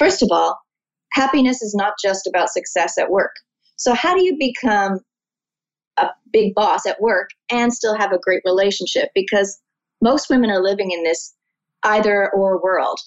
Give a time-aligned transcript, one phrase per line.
[0.00, 0.58] First of all,
[1.12, 3.32] happiness is not just about success at work.
[3.76, 5.00] So, how do you become
[5.98, 9.10] a big boss at work and still have a great relationship?
[9.14, 9.60] Because
[10.00, 11.34] most women are living in this
[11.82, 12.98] either or world.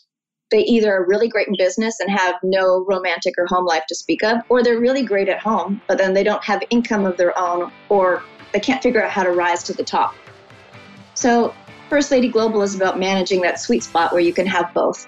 [0.51, 3.95] They either are really great in business and have no romantic or home life to
[3.95, 7.17] speak of, or they're really great at home, but then they don't have income of
[7.17, 8.21] their own or
[8.51, 10.13] they can't figure out how to rise to the top.
[11.15, 11.55] So,
[11.89, 15.07] First Lady Global is about managing that sweet spot where you can have both.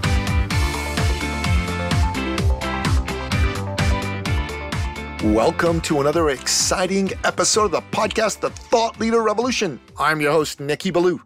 [5.23, 9.79] Welcome to another exciting episode of the podcast, The Thought Leader Revolution.
[9.99, 11.21] I'm your host, Nicky Billou.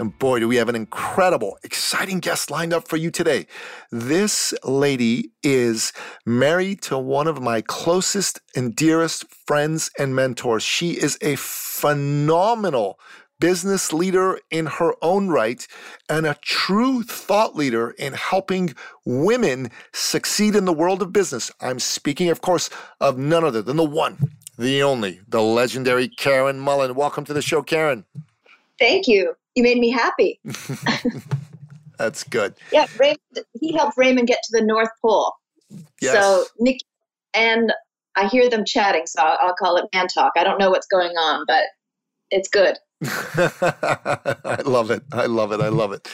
[0.00, 3.46] And boy, do we have an incredible, exciting guest lined up for you today.
[3.92, 5.92] This lady is
[6.26, 10.64] married to one of my closest and dearest friends and mentors.
[10.64, 12.98] She is a phenomenal
[13.38, 15.66] business leader in her own right
[16.08, 21.50] and a true thought leader in helping women succeed in the world of business.
[21.60, 22.70] I'm speaking, of course,
[23.00, 26.94] of none other than the one, the only, the legendary Karyn Mullen.
[26.94, 28.04] Welcome to the show, Karyn.
[28.78, 29.34] Thank you.
[29.54, 30.40] You made me happy.
[31.98, 32.54] That's good.
[32.72, 33.18] Yeah, Raymond,
[33.58, 35.32] he helped Raymond get to the North Pole.
[36.00, 36.12] Yes.
[36.12, 36.80] So Nick
[37.32, 37.72] and
[38.16, 40.32] I hear them chatting, so I'll, I'll call it man talk.
[40.36, 41.64] I don't know what's going on, but
[42.30, 42.76] it's good.
[43.04, 45.02] I love it.
[45.12, 45.60] I love it.
[45.60, 46.08] I love it.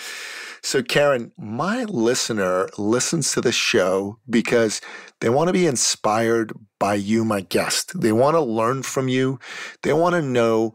[0.64, 4.80] So, Karyn, my listener listens to the show because
[5.20, 8.00] they want to be inspired by you, my guest.
[8.00, 9.40] They want to learn from you.
[9.82, 10.74] They want to know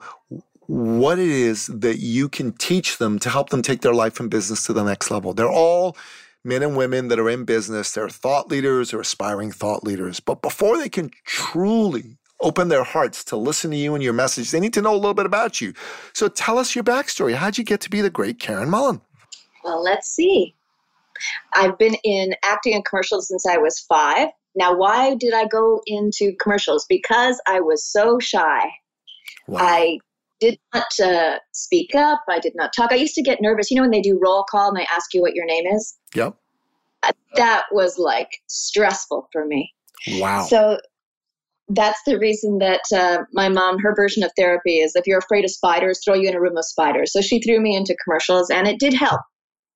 [0.68, 4.30] what it is that you can teach them to help them take their life and
[4.30, 5.34] business to the next level.
[5.34, 5.96] They're all
[6.44, 7.92] men and women that are in business.
[7.92, 10.20] They're thought leaders or aspiring thought leaders.
[10.20, 14.52] But before they can truly open their hearts to listen to you and your message,
[14.52, 15.74] they need to know a little bit about you.
[16.14, 17.34] So tell us your backstory.
[17.34, 19.02] How'd you get to be the great Karyn Mullen?
[19.64, 20.56] Well, let's see.
[21.56, 24.30] I've been in acting and commercials since I was five.
[24.56, 26.86] Now, why did I go into commercials?
[26.88, 28.70] Because I was so shy.
[29.48, 29.60] Wow.
[29.62, 30.00] I
[30.40, 32.22] did not uh, speak up.
[32.30, 32.92] I did not talk.
[32.92, 33.72] I used to get nervous.
[33.72, 35.98] You know, when they do roll call and they ask you what your name is?
[36.16, 36.36] Yep.
[37.36, 39.74] That was like stressful for me.
[40.14, 40.44] Wow.
[40.44, 40.80] So
[41.70, 45.44] that's the reason that uh, my mom, her version of therapy is if you're afraid
[45.44, 47.12] of spiders, throw you in a room of spiders.
[47.12, 49.22] So she threw me into commercials and it did help.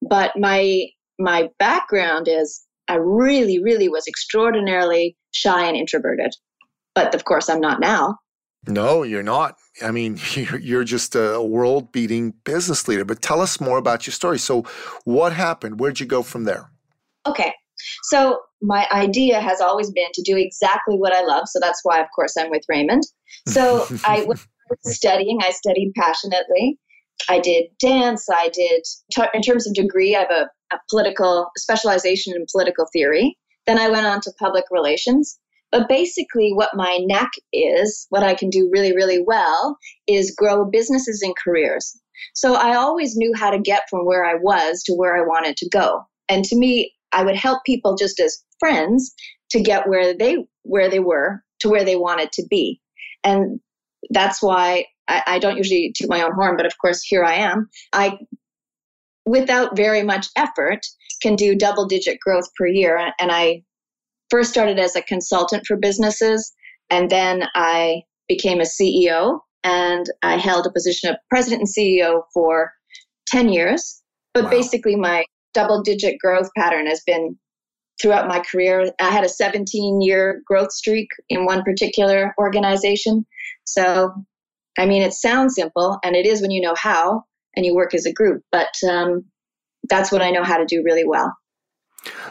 [0.02, 0.88] But my
[1.20, 6.34] my background is I really, really was extraordinarily shy and introverted.
[6.96, 8.18] But of course, I'm not now.
[8.68, 9.58] No, you're not.
[9.82, 13.06] I mean, you're, you're just a world beating business leader.
[13.06, 14.40] But tell us more about your story.
[14.40, 14.64] So,
[15.04, 15.80] what happened?
[15.80, 16.70] Where'd you go from there?
[17.26, 17.54] Okay.
[18.04, 21.48] So, my idea has always been to do exactly what I love.
[21.48, 23.04] So, that's why, of course, I'm with Raymond.
[23.48, 24.46] So, I was
[24.86, 26.78] studying, I studied passionately.
[27.30, 28.28] I did dance.
[28.30, 28.84] I did,
[29.34, 33.38] in terms of degree, I have a, a political specialization in political theory.
[33.68, 35.38] Then I went on to public relations.
[35.72, 40.66] But basically, what my knack is, what I can do really, really well, is grow
[40.66, 41.98] businesses and careers.
[42.34, 45.56] So I always knew how to get from where I was to where I wanted
[45.58, 46.04] to go.
[46.28, 49.14] And to me, I would help people just as friends
[49.52, 52.80] to get where they where they were to where they wanted to be.
[53.24, 53.60] And
[54.10, 57.36] that's why I, I don't usually toot my own horn, but of course here I
[57.36, 57.70] am.
[57.94, 58.18] I
[59.26, 60.82] without very much effort
[61.22, 63.64] can do double digit growth per year and I
[64.32, 66.54] first started as a consultant for businesses,
[66.90, 72.24] and then I became a CEO and I held a position of president and CEO
[72.34, 72.72] for
[73.28, 74.02] 10 years.
[74.34, 74.50] But wow.
[74.50, 77.38] basically, my double digit growth pattern has been
[78.02, 78.92] throughout my career.
[79.00, 83.26] I had a 17 year growth streak in one particular organization.
[83.66, 84.14] So,
[84.78, 87.24] I mean, it sounds simple, and it is when you know how
[87.56, 89.26] and you work as a group, but um,
[89.90, 91.34] that's what I know how to do really well.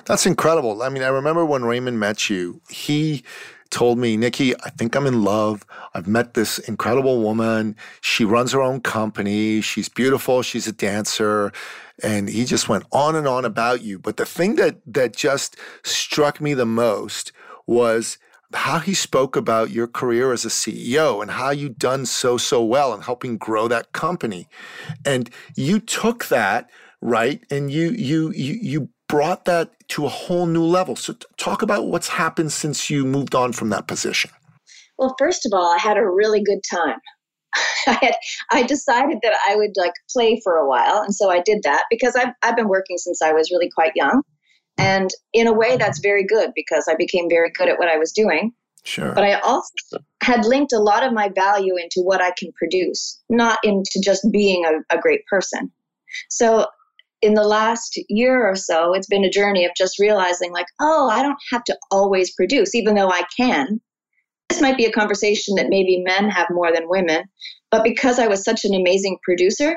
[0.06, 0.82] That's incredible.
[0.82, 3.22] I mean, I remember when Raymond met you, he
[3.70, 5.64] told me, Nicky, I think I'm in love.
[5.94, 7.76] I've met this incredible woman.
[8.00, 9.60] She runs her own company.
[9.60, 10.42] She's beautiful.
[10.42, 11.52] She's a dancer.
[12.02, 13.98] And he just went on and on about you.
[13.98, 17.32] But the thing that that just struck me the most
[17.66, 18.18] was
[18.52, 22.64] how he spoke about your career as a CEO and how you'd done so, so
[22.64, 24.48] well in helping grow that company.
[25.04, 26.68] And you took that,
[27.00, 27.44] right?
[27.50, 30.96] And you you you you brought that to a whole new level.
[30.96, 34.30] So, talk about what's happened since you moved on from that position.
[34.98, 36.98] Well, first of all, I had a really good time.
[37.86, 38.14] I had
[38.52, 41.84] I decided that I would like play for a while, and so I did that
[41.90, 44.22] because I've I've been working since I was really quite young,
[44.78, 47.98] and in a way that's very good because I became very good at what I
[47.98, 48.52] was doing.
[48.84, 49.12] Sure.
[49.12, 53.20] But I also had linked a lot of my value into what I can produce,
[53.28, 55.70] not into just being a, a great person.
[56.28, 56.66] So
[57.22, 61.08] in the last year or so, it's been a journey of just realizing, like, oh,
[61.10, 63.80] I don't have to always produce, even though I can.
[64.48, 67.24] This might be a conversation that maybe men have more than women,
[67.70, 69.76] but because I was such an amazing producer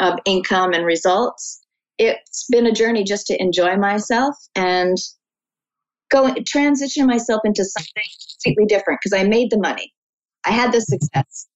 [0.00, 1.60] of income and results,
[1.98, 4.96] it's been a journey just to enjoy myself and
[6.10, 8.02] go transition myself into something
[8.44, 9.92] completely different because I made the money.
[10.44, 11.46] I had the success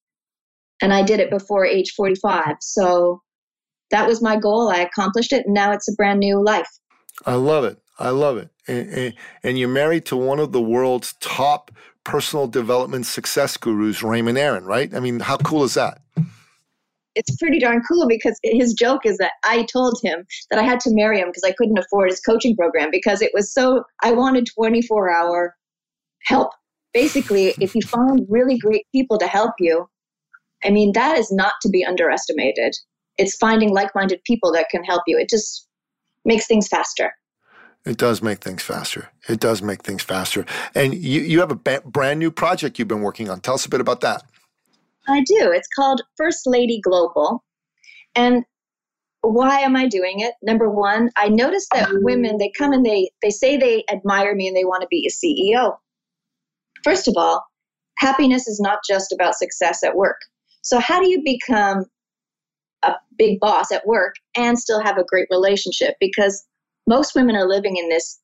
[0.80, 2.56] and I did it before age 45.
[2.60, 3.20] So
[3.90, 4.70] that was my goal.
[4.70, 6.68] I accomplished it, and now it's a brand new life.
[7.26, 7.78] I love it.
[7.98, 8.48] I love it.
[8.66, 11.72] And, and, and, you're married to one of the world's top
[12.04, 14.94] personal development success gurus, Raymond Aaron, right?
[14.94, 16.00] I mean, how cool is that?
[17.14, 20.78] It's pretty darn cool because his joke is that I told him that I had
[20.80, 24.12] to marry him because I couldn't afford his coaching program because it was so, I
[24.12, 25.56] wanted 24 hour
[26.24, 26.52] help.
[26.94, 29.88] Basically, if you find really great people to help you,
[30.64, 32.76] I mean, that is not to be underestimated
[33.18, 35.18] it's finding like-minded people that can help you.
[35.18, 35.66] It just
[36.24, 37.12] makes things faster.
[37.84, 39.08] It does make things faster.
[39.28, 40.44] It does make things faster.
[40.74, 43.40] And you, you have a ba- brand new project you've been working on.
[43.40, 44.24] Tell us a bit about that.
[45.08, 45.50] I do.
[45.52, 47.42] It's called First Lady Global.
[48.14, 48.44] And
[49.22, 50.34] why am I doing it?
[50.42, 54.48] Number one, I noticed that women, they come and they, they say they admire me
[54.48, 55.76] and they want to be a CEO.
[56.84, 57.44] First of all,
[57.96, 60.20] happiness is not just about success at work.
[60.62, 61.86] So, how do you become
[62.82, 66.44] a big boss at work and still have a great relationship because
[66.86, 68.18] most women are living in this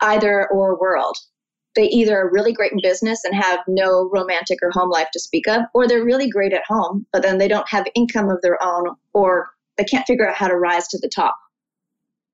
[0.00, 1.16] either or world.
[1.76, 5.20] They either are really great in business and have no romantic or home life to
[5.20, 8.42] speak of, or they're really great at home, but then they don't have income of
[8.42, 11.36] their own or they can't figure out how to rise to the top.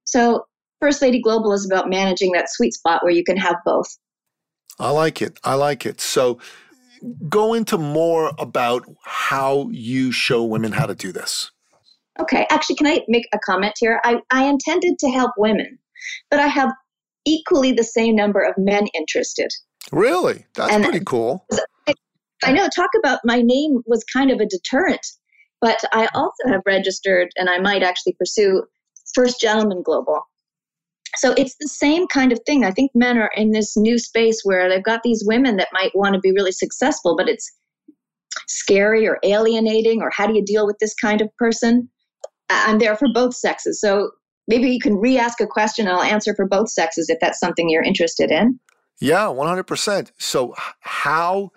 [0.05, 0.47] So,
[0.81, 3.97] First Lady Global is about managing that sweet spot where you can have both.
[4.79, 5.39] I like it.
[5.43, 6.01] I like it.
[6.01, 6.39] So,
[7.29, 11.51] go into more about how you show women how to do this.
[12.21, 14.01] Okay, actually, can I make a comment here?
[14.05, 15.79] I, I intended to help women,
[16.31, 16.73] but I have
[17.27, 19.49] equally the same number of men interested.
[19.93, 20.47] Really?
[20.55, 21.47] That's and pretty cool.
[21.89, 21.95] I,
[22.45, 25.05] I know, talk about my name was kind of a deterrent,
[25.61, 28.63] but I also have registered and I might actually pursue
[29.15, 30.23] First Gentleman Global.
[31.17, 32.65] So it's the same kind of thing.
[32.65, 35.93] I think men are in this new space where they've got these women that might
[35.95, 37.51] want to be really successful, but it's
[38.49, 41.89] scary or alienating, or how do you deal with this kind of person?
[42.49, 43.81] I'm there for both sexes.
[43.81, 44.11] So
[44.49, 47.41] maybe you can re ask a question and I'll answer for both sexes if that's
[47.41, 48.59] something you're interested in.
[49.01, 50.13] Yeah, 100%.
[50.19, 51.51] So, how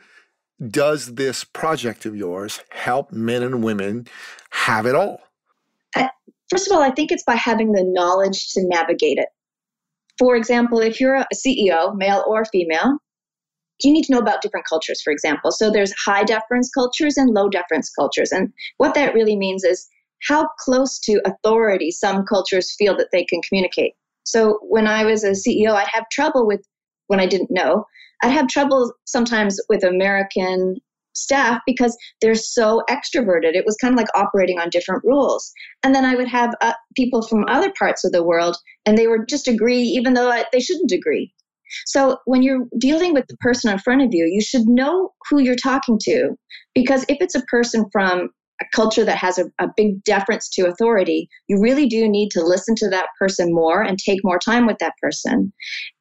[0.68, 4.08] does this project of yours help men and women
[4.50, 5.22] have it all?
[5.96, 6.10] Uh,
[6.50, 9.30] first of all, I think it's by having the knowledge to navigate it.
[10.18, 12.98] For example, if you're a CEO, male or female,
[13.82, 15.52] you need to know about different cultures, for example.
[15.52, 18.34] So there's high deference cultures and low deference cultures.
[18.34, 19.88] And what that really means is
[20.28, 23.94] how close to authority some cultures feel that they can communicate.
[24.24, 26.62] So when I was a CEO, I'd have trouble with
[27.08, 27.86] when I didn't know.
[28.22, 30.76] I'd have trouble sometimes with American
[31.14, 33.56] staff because they're so extroverted.
[33.56, 35.52] It was kind of like operating on different rules.
[35.84, 39.08] And then I would have uh, people from other parts of the world, and they
[39.08, 41.34] would just agree, even though I, they shouldn't agree.
[41.86, 45.40] So when you're dealing with the person in front of you, you should know who
[45.40, 46.36] you're talking to.
[46.74, 48.30] Because if it's a person from
[48.62, 52.44] a culture that has a, a big deference to authority, you really do need to
[52.44, 55.52] listen to that person more and take more time with that person.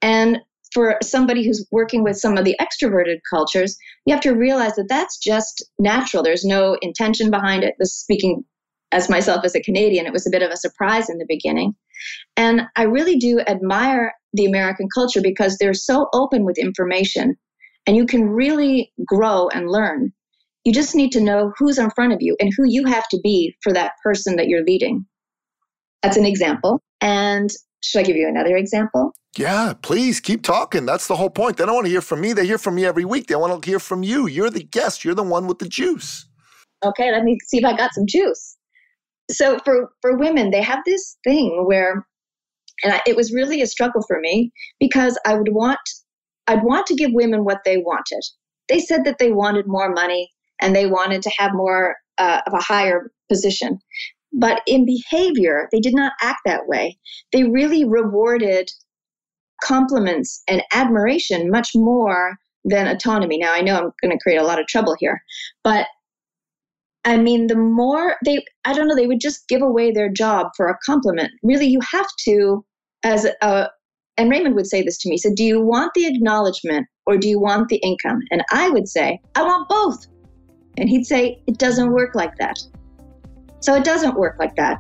[0.03, 0.39] And
[0.73, 4.89] for somebody who's working with some of the extroverted cultures, you have to realize that
[4.89, 6.23] that's just natural.
[6.23, 7.75] There's no intention behind it.
[7.79, 8.45] This speaking
[8.93, 11.75] as myself as a Canadian, it was a bit of a surprise in the beginning.
[12.37, 17.37] And I really do admire the American culture because they're so open with information
[17.87, 20.13] and you can really grow and learn.
[20.69, 23.19] You just need to know who's in front of you and who you have to
[23.25, 25.07] be for that person that you're leading.
[26.03, 26.83] That's an example.
[27.01, 27.49] And
[27.83, 29.15] should I give you another example?
[29.39, 30.85] Yeah, please keep talking.
[30.85, 31.57] That's the whole point.
[31.57, 32.35] They don't want to hear from me.
[32.35, 33.29] They hear from me every week.
[33.29, 34.27] They want to hear from you.
[34.27, 35.07] You're the guest.
[35.07, 36.27] You're the one with the juice.
[36.85, 38.59] Okay, let me see if I got some juice.
[39.31, 42.07] So for for women, they have this thing where,
[42.85, 45.81] and I, it was really a struggle for me because I would want
[46.47, 48.23] I'd want to give women what they wanted.
[48.69, 52.53] They said that they wanted more money and they wanted to have more uh, of
[52.53, 53.79] a higher position.
[54.33, 56.99] But in behavior, they did not act that way.
[57.33, 58.71] They really rewarded
[59.63, 63.39] compliments and admiration much more than autonomy.
[63.39, 65.23] Now, I know I'm going to create a lot of trouble here,
[65.65, 65.87] but
[67.05, 70.49] I mean, the more they, I don't know, they would just give away their job
[70.57, 71.31] for a compliment.
[71.43, 72.65] Really, you have to,
[73.03, 73.71] as a,
[74.19, 77.17] and Raymond would say this to me, he said, Do you want the acknowledgement or
[77.17, 78.21] do you want the income?
[78.31, 80.07] And I would say, I want both.
[80.79, 82.59] And he'd say, It doesn't work like that.
[83.61, 84.79] So it doesn't work like that.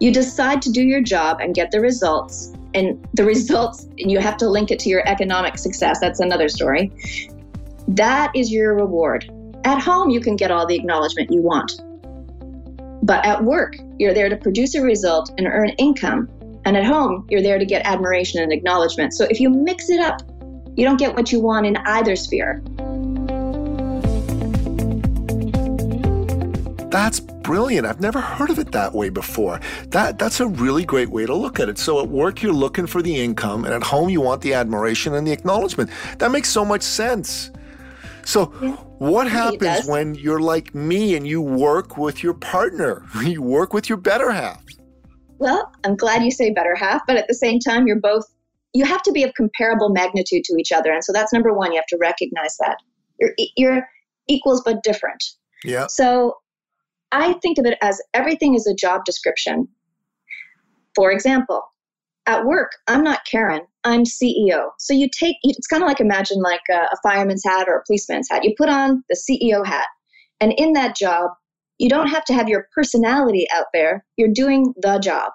[0.00, 4.20] You decide to do your job and get the results, and the results, and you
[4.20, 5.98] have to link it to your economic success.
[6.00, 6.92] That's another story.
[7.88, 9.32] That is your reward.
[9.64, 11.80] At home, you can get all the acknowledgement you want.
[13.02, 16.28] But at work, you're there to produce a result and earn income.
[16.64, 19.14] And at home, you're there to get admiration and acknowledgement.
[19.14, 20.20] So if you mix it up,
[20.76, 22.62] you don't get what you want in either sphere.
[26.90, 27.86] That's brilliant.
[27.86, 29.60] I've never heard of it that way before.
[29.88, 31.78] That that's a really great way to look at it.
[31.78, 35.14] So at work you're looking for the income and at home you want the admiration
[35.14, 35.90] and the acknowledgement.
[36.18, 37.50] That makes so much sense.
[38.24, 38.46] So
[38.98, 43.04] what happens when you're like me and you work with your partner?
[43.22, 44.64] You work with your better half.
[45.38, 48.24] Well, I'm glad you say better half, but at the same time you're both
[48.74, 50.92] you have to be of comparable magnitude to each other.
[50.92, 52.76] And so that's number 1, you have to recognize that.
[53.18, 53.88] You're you're
[54.28, 55.22] equals but different.
[55.64, 55.86] Yeah.
[55.88, 56.36] So
[57.12, 59.68] I think of it as everything is a job description.
[60.94, 61.62] For example,
[62.26, 64.70] at work, I'm not Karyn, I'm CEO.
[64.78, 67.82] So you take, it's kind of like imagine like a, a fireman's hat or a
[67.86, 68.44] policeman's hat.
[68.44, 69.86] You put on the CEO hat,
[70.40, 71.30] and in that job,
[71.78, 74.04] you don't have to have your personality out there.
[74.16, 75.32] You're doing the job.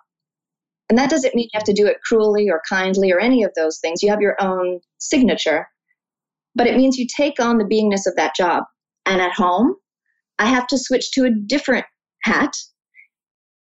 [0.90, 3.52] And that doesn't mean you have to do it cruelly or kindly or any of
[3.56, 4.04] those things.
[4.04, 5.68] You have your own signature.
[6.56, 8.66] But it means you take on the beingness of that job.
[9.06, 9.76] And at home,
[10.44, 11.86] I have to switch to a different
[12.24, 12.54] hat,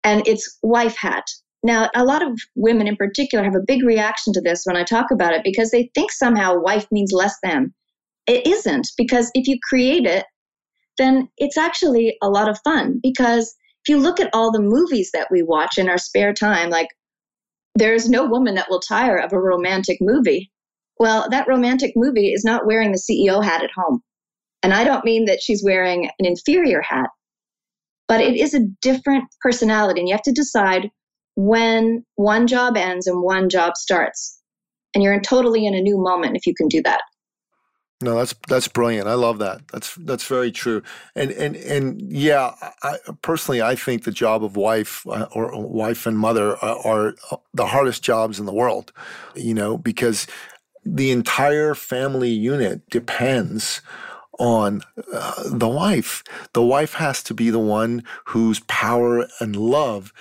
[0.04, 1.26] and it's wife hat.
[1.62, 4.84] Now, a lot of women in particular have a big reaction to this when I
[4.84, 7.72] talk about it because they think somehow wife means less than.
[8.26, 10.26] It isn't, because if you create it,
[10.98, 13.00] then it's actually a lot of fun.
[13.04, 13.54] Because
[13.86, 16.90] if you look at all the movies that we watch in our spare time, like
[17.76, 20.52] there's no woman that will tire of a romantic movie.
[20.98, 24.02] Well, that romantic movie is not wearing the CEO hat at home.
[24.64, 27.10] And I don't mean that she's wearing an inferior hat,
[28.08, 30.00] but it is a different personality.
[30.00, 30.90] And you have to decide
[31.36, 34.40] when one job ends and one job starts.
[34.94, 37.02] And you're in totally in a new moment if you can do that.
[38.04, 39.08] No, that's that's brilliant.
[39.08, 39.62] I love that.
[39.72, 40.82] That's that's very true.
[41.16, 46.08] And and and yeah, I, personally, I think the job of wife uh, or wife
[46.08, 47.16] and mother are, are
[47.54, 48.92] the hardest jobs in the world.
[49.36, 50.26] You know, because
[50.84, 53.82] the entire family unit depends
[54.42, 54.82] on
[55.14, 56.24] uh, the wife.
[56.54, 60.12] The wife has to be the one whose power and love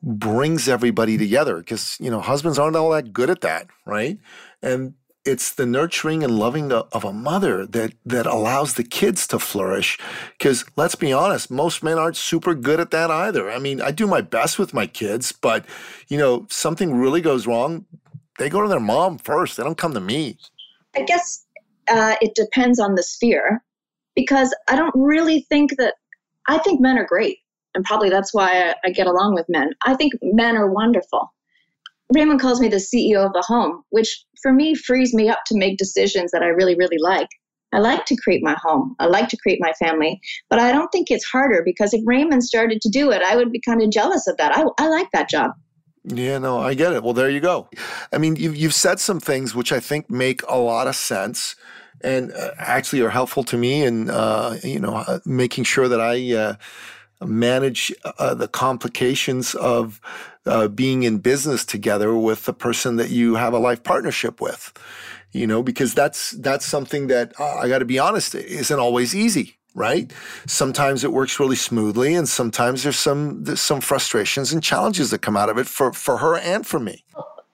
[0.00, 4.18] brings everybody together because, you know, husbands aren't all that good at that, right?
[4.62, 9.38] And it's the nurturing and loving of a mother that that allows the kids to
[9.40, 9.98] flourish
[10.38, 13.90] because let's be honest most men aren't super good at that either i mean i
[13.90, 15.64] do my best with my kids but
[16.08, 17.86] you know something really goes wrong
[18.38, 20.36] they go to their mom first they don't come to me
[20.94, 21.43] i guess
[21.88, 23.62] uh, it depends on the sphere
[24.14, 25.94] because I don't really think that,
[26.48, 27.38] I think men are great.
[27.74, 29.70] And probably that's why I, I get along with men.
[29.84, 31.32] I think men are wonderful.
[32.14, 35.58] Raymond calls me the CEO of the home, which for me frees me up to
[35.58, 37.28] make decisions that I really, really like.
[37.72, 38.94] I like to create my home.
[39.00, 42.44] I like to create my family, but I don't think it's harder because if Raymond
[42.44, 44.56] started to do it, I would be kind of jealous of that.
[44.56, 45.50] I, I like that job.
[46.04, 47.02] Yeah, no, I get it.
[47.02, 47.68] Well, there you go.
[48.12, 51.56] I mean, you've, you've said some things which I think make a lot of sense
[52.02, 56.00] and uh, actually are helpful to me in, uh, you know, uh, making sure that
[56.02, 56.56] I uh,
[57.24, 60.00] manage uh, the complications of
[60.44, 64.72] uh, being in business together with the person that you have a life partnership with.
[65.32, 69.56] You know, because that's that's something that I got to be honest isn't always easy
[69.74, 70.12] right?
[70.46, 75.18] Sometimes it works really smoothly, and sometimes there's some there's some frustrations and challenges that
[75.18, 77.04] come out of it for for her and for me.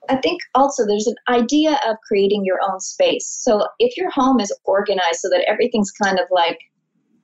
[0.09, 3.27] I think also there's an idea of creating your own space.
[3.27, 6.59] So if your home is organized so that everything's kind of like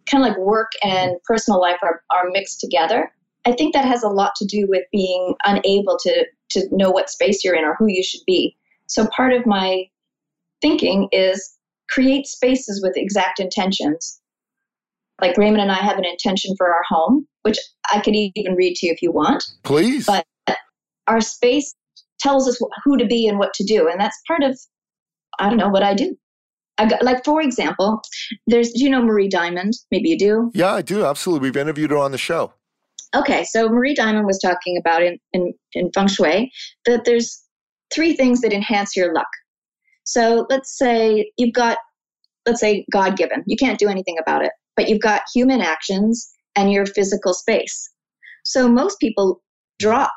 [0.10, 3.12] kind of like work and personal life are, are mixed together,
[3.46, 7.10] I think that has a lot to do with being unable to to know what
[7.10, 8.56] space you're in or who you should be.
[8.88, 9.84] So part of my
[10.62, 11.58] thinking is
[11.89, 14.22] create spaces with exact intentions
[15.22, 17.58] like Raymond and I have an intention for our home, which
[17.92, 19.44] I could even read to you if you want.
[19.64, 20.06] Please.
[20.06, 20.26] But
[21.08, 21.74] our space
[22.20, 23.88] tells us who to be and what to do.
[23.88, 24.60] And that's part of,
[25.40, 26.16] I don't know, what I do.
[26.78, 28.02] I got, like, for example,
[28.46, 29.74] there's, do you know Marie Diamond?
[29.90, 30.52] Maybe you do.
[30.54, 31.06] Yeah, I do.
[31.06, 31.48] Absolutely.
[31.48, 32.54] We've interviewed her on the show.
[33.16, 33.44] Okay.
[33.46, 36.52] So Marie Diamond was talking about in, in, in feng shui
[36.86, 37.44] that there's
[37.94, 39.28] three things that enhance your luck.
[40.04, 41.78] So let's say you've got,
[42.46, 46.31] let's say God given, you can't do anything about it, but you've got human actions
[46.55, 47.89] and your physical space.
[48.46, 49.41] So most people
[49.79, 50.12] drop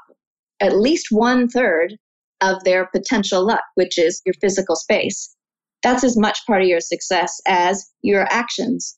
[0.61, 1.97] at least one third
[2.41, 5.35] of their potential luck, which is your physical space.
[5.83, 8.97] That's as much part of your success as your actions.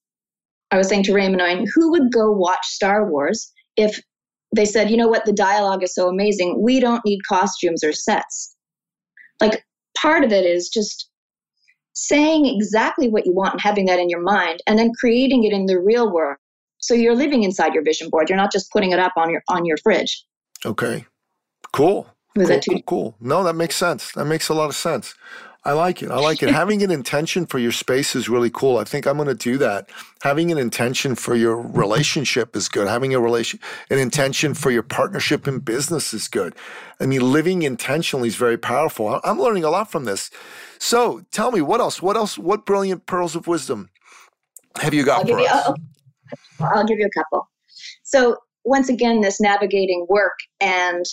[0.70, 4.00] I was saying to Raymond, who would go watch Star Wars if
[4.54, 7.92] they said, you know what, the dialogue is so amazing, we don't need costumes or
[7.92, 8.54] sets?
[9.40, 9.64] Like,
[9.96, 11.08] part of it is just
[11.94, 15.52] saying exactly what you want and having that in your mind and then creating it
[15.52, 16.36] in the real world.
[16.78, 18.28] So you're living inside your vision board.
[18.28, 20.24] You're not just putting it up on your on your fridge.
[20.64, 21.06] Okay.
[21.72, 22.06] Cool.
[22.34, 23.14] Was cool, cool, cool.
[23.20, 24.12] No that makes sense.
[24.12, 25.14] That makes a lot of sense
[25.64, 26.10] I like it.
[26.10, 26.50] I like it.
[26.50, 28.78] Having an intention for your space is really cool.
[28.78, 29.90] I think I'm going to do that.
[30.22, 32.88] Having an intention for your relationship is good.
[32.88, 36.56] Having a relation, an intention for your partnership in business is good.
[36.98, 39.20] I mean, living intentionally is very powerful.
[39.22, 40.30] I'm learning a lot from this.
[40.78, 42.02] So, tell me what else?
[42.02, 42.36] What else?
[42.36, 43.90] What brilliant pearls of wisdom
[44.80, 45.66] have you got I'll for you, us?
[46.58, 47.48] I'll, I'll give you a couple.
[48.02, 51.04] So, once again, this navigating work and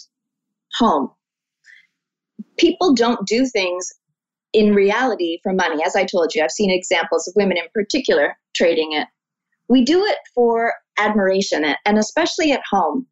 [0.80, 1.12] home
[2.58, 3.92] people don't do things
[4.54, 5.84] in reality for money.
[5.86, 9.08] As I told you, I've seen examples of women in particular trading it.
[9.68, 13.06] We do it for admiration, and especially at home.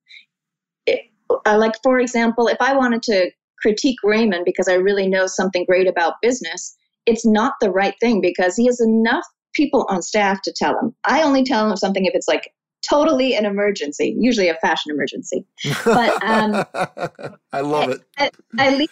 [0.86, 1.02] It,
[1.46, 3.30] uh, like, for example, if I wanted to
[3.62, 6.76] critique Raymond because I really know something great about business,
[7.06, 10.96] it's not the right thing because he has enough people on staff to tell him.
[11.06, 12.52] I only tell him something if it's like
[12.88, 15.46] totally an emergency, usually a fashion emergency.
[15.86, 16.66] But um,
[17.54, 18.02] I love it.
[18.18, 18.90] I, I leave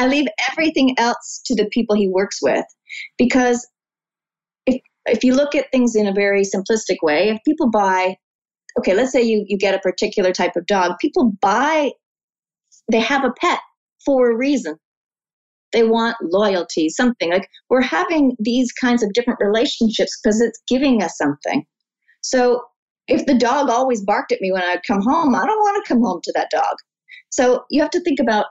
[0.00, 2.64] I leave everything else to the people he works with
[3.18, 3.68] because
[4.64, 8.16] if if you look at things in a very simplistic way, if people buy
[8.78, 11.90] okay, let's say you you get a particular type of dog, people buy
[12.90, 13.60] they have a pet
[14.06, 14.76] for a reason.
[15.74, 21.02] They want loyalty, something like we're having these kinds of different relationships because it's giving
[21.02, 21.62] us something.
[22.22, 22.62] So
[23.06, 25.88] if the dog always barked at me when I'd come home, I don't want to
[25.92, 26.74] come home to that dog.
[27.30, 28.46] So you have to think about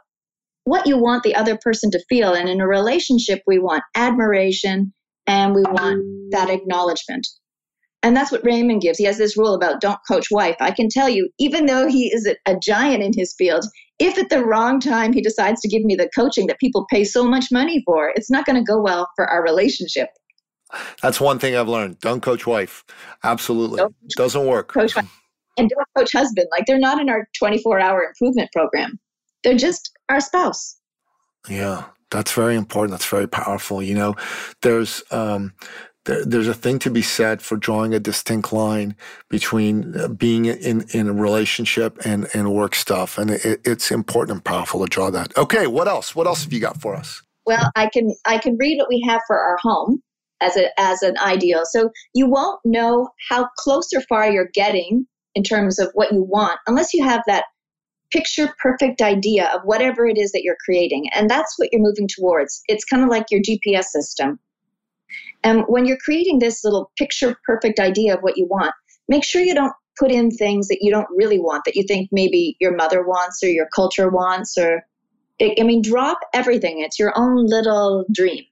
[0.70, 2.34] what you want the other person to feel.
[2.34, 4.94] And in a relationship, we want admiration
[5.26, 7.28] and we want that acknowledgement.
[8.02, 8.98] And that's what Raymond gives.
[8.98, 10.56] He has this rule about don't coach wife.
[10.62, 13.66] I can tell you, even though he is a, giant in his field,
[13.98, 17.04] if at the wrong time he decides to give me the coaching that people pay
[17.04, 20.08] so much money for, it's not going to go well for our relationship.
[21.02, 22.00] That's one thing I've learned.
[22.00, 22.86] Don't coach wife.
[23.24, 23.78] Absolutely.
[23.78, 24.72] Don't Doesn't work.
[24.72, 25.12] Coach wife.
[25.58, 26.48] And don't coach husband.
[26.52, 28.98] Like they're not in our 24 hour improvement program.
[29.44, 30.78] They're just our spouse.
[31.48, 32.92] Yeah, that's very important.
[32.92, 33.82] That's very powerful.
[33.82, 34.16] You know,
[34.62, 35.54] there's um,
[36.06, 38.96] there, there's a thing to be said for drawing a distinct line
[39.30, 44.38] between uh, being in in a relationship and and work stuff, and it, it's important
[44.38, 45.36] and powerful to draw that.
[45.38, 46.16] Okay, what else?
[46.16, 47.22] What else have you got for us?
[47.46, 50.02] Well, I can I can read what we have for our home
[50.42, 51.64] as a as an ideal.
[51.66, 56.24] So you won't know how close or far you're getting in terms of what you
[56.24, 57.46] want unless you have that
[58.12, 61.10] picture perfect idea of whatever it is that you're creating.
[61.14, 62.62] And that's what you're moving towards.
[62.68, 64.40] It's kind of like your GPS system.
[65.44, 68.74] And when you're creating this little picture perfect idea of what you want,
[69.08, 72.10] make sure you don't put in things that you don't really want, that you think
[72.12, 74.82] maybe your mother wants or your culture wants, or
[75.42, 76.82] I mean, drop everything.
[76.82, 78.44] It's your own little dream.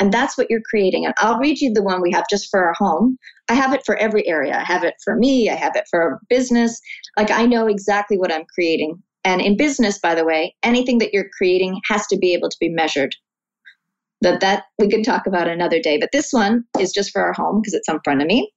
[0.00, 1.04] And that's what you're creating.
[1.04, 3.18] And I'll read you the one we have just for our home.
[3.48, 4.56] I have it for every area.
[4.56, 6.80] I have it for me, I have it for business.
[7.16, 9.02] Like I know exactly what I'm creating.
[9.24, 12.56] And in business, by the way, anything that you're creating has to be able to
[12.60, 13.14] be measured.
[14.20, 15.98] That that we could talk about another day.
[15.98, 18.52] But this one is just for our home because it's in front of me.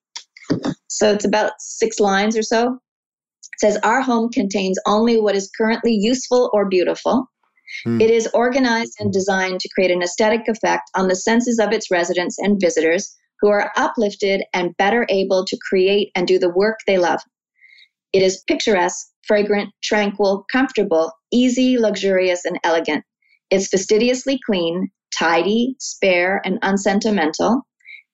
[0.87, 2.79] So it's about six lines or so.
[3.53, 7.29] It says our home contains only what is currently useful or beautiful.
[7.83, 8.01] Hmm.
[8.01, 11.91] It is organized and designed to create an aesthetic effect on the senses of its
[11.91, 16.79] residents and visitors who are uplifted and better able to create and do the work
[16.85, 17.21] they love.
[18.13, 23.03] It is picturesque, fragrant, tranquil, comfortable, easy, luxurious, and elegant.
[23.49, 27.61] It's fastidiously clean, tidy, spare, and unsentimental.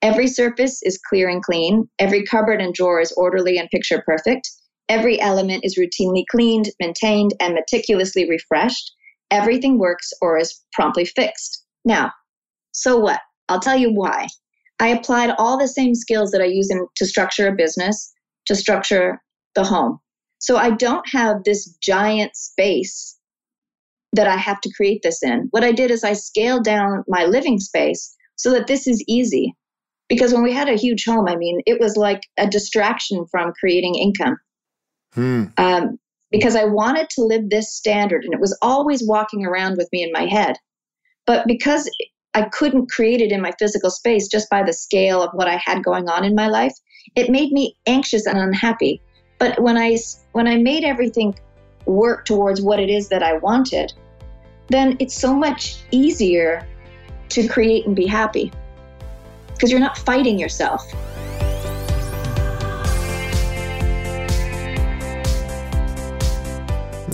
[0.02, 1.90] Every surface is clear and clean.
[2.00, 4.50] Every cupboard and drawer is orderly and picture perfect.
[4.90, 8.92] Every element is routinely cleaned, maintained, and meticulously refreshed.
[9.32, 11.64] Everything works or is promptly fixed.
[11.86, 12.12] Now,
[12.72, 13.22] so what?
[13.50, 14.28] I'll tell you why.
[14.80, 18.14] I applied all the same skills that I use in, to structure a business
[18.48, 19.22] to structure
[19.56, 20.00] the home.
[20.40, 23.18] So I don't have this giant space
[24.14, 25.48] that I have to create this in.
[25.52, 29.54] What I did is I scaled down my living space so that this is easy.
[30.10, 33.52] Because when we had a huge home, I mean, it was like a distraction from
[33.60, 34.38] creating income.
[35.14, 35.44] Hmm.
[35.58, 36.00] Um,
[36.32, 40.04] because I wanted to live this standard and it was always walking around with me
[40.04, 40.58] in my head.
[41.26, 41.90] But because
[42.34, 45.60] I couldn't create it in my physical space just by the scale of what I
[45.64, 46.74] had going on in my life,
[47.16, 49.02] it made me anxious and unhappy.
[49.40, 49.98] But when I
[50.34, 51.38] when I made everything
[51.86, 53.94] work towards what it is that I wanted,
[54.70, 56.68] then it's so much easier
[57.30, 58.52] to create and be happy
[59.54, 60.86] because you're not fighting yourself.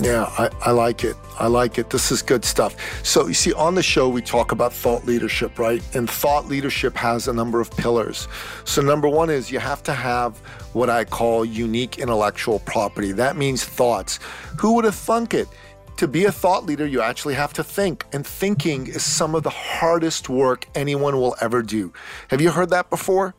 [0.04, 1.16] Yeah, I, I like it.
[1.38, 1.88] I like it.
[1.88, 2.76] This is good stuff.
[3.02, 5.82] So, you see, on the show, we talk about thought leadership, right?
[5.94, 8.28] And thought leadership has a number of pillars.
[8.66, 10.36] So, number one is you have to have
[10.74, 13.12] what I call unique intellectual property.
[13.12, 14.20] That means thoughts.
[14.58, 15.48] Who would have thunk it?
[15.96, 19.42] To be a thought leader, you actually have to think, and thinking is some of
[19.42, 21.94] the hardest work anyone will ever do.
[22.28, 23.34] Have you heard that before?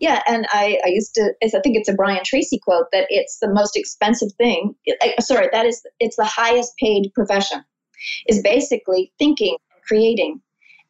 [0.00, 3.38] Yeah, and I, I used to, I think it's a Brian Tracy quote that it's
[3.40, 4.74] the most expensive thing.
[5.20, 7.64] Sorry, that is, it's the highest paid profession,
[8.28, 9.56] is basically thinking,
[9.86, 10.40] creating.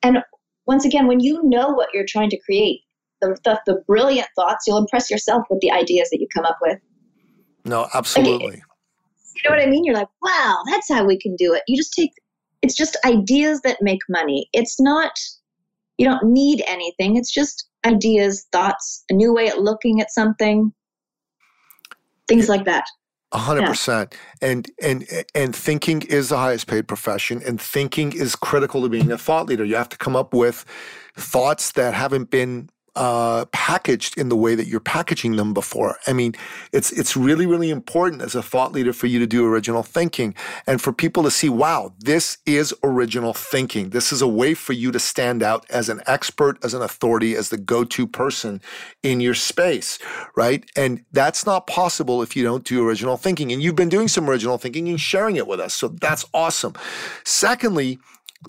[0.02, 0.18] And
[0.66, 2.80] once again, when you know what you're trying to create,
[3.22, 6.58] the, the, the brilliant thoughts, you'll impress yourself with the ideas that you come up
[6.60, 6.78] with.
[7.64, 8.62] No, absolutely.
[9.36, 9.84] you know what I mean?
[9.84, 11.62] You're like, wow, that's how we can do it.
[11.66, 12.12] You just take,
[12.62, 14.48] it's just ideas that make money.
[14.52, 15.12] It's not,
[15.96, 17.16] you don't need anything.
[17.16, 20.72] It's just ideas, thoughts, a new way of looking at something,
[22.26, 22.84] things like that.
[23.32, 24.16] A hundred percent.
[24.40, 29.12] And and and thinking is the highest paid profession, and thinking is critical to being
[29.12, 29.64] a thought leader.
[29.64, 30.64] You have to come up with
[31.14, 35.96] thoughts that haven't been uh, packaged in the way that you're packaging them before.
[36.08, 36.34] I mean,
[36.72, 40.34] it's it's really really important as a thought leader for you to do original thinking
[40.66, 43.90] and for people to see, wow, this is original thinking.
[43.90, 47.36] This is a way for you to stand out as an expert, as an authority,
[47.36, 48.60] as the go-to person
[49.04, 50.00] in your space,
[50.36, 50.68] right?
[50.74, 53.52] And that's not possible if you don't do original thinking.
[53.52, 56.74] And you've been doing some original thinking and sharing it with us, so that's awesome.
[57.24, 58.00] Secondly,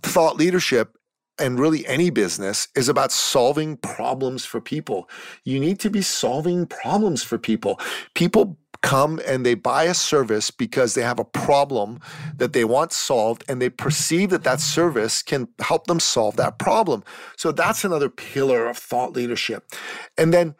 [0.02, 0.99] thought leadership
[1.39, 5.10] and really any business is about solving problems for people.
[5.43, 7.80] You need to be solving problems for people.
[8.13, 11.99] People come and they buy a service because they have a problem
[12.38, 16.58] that they want solved and they perceive that that service can help them solve that
[16.60, 17.04] problem.
[17.36, 19.69] So that's another pillar of thought leadership.
[20.17, 20.56] And then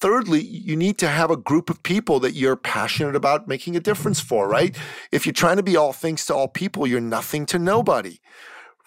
[0.00, 3.80] thirdly, you need to have a group of people that you're passionate about making a
[3.80, 4.76] difference for, right?
[5.12, 8.20] If you're trying to be all things to all people, you're nothing to nobody